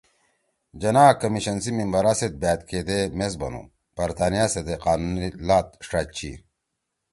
[0.81, 3.61] جناح کمیشن سی ممبرا سیت بأت کیدے میس بنُو
[3.95, 6.31] ”برطانیہ سیت اے قانونی لات ݜأد چی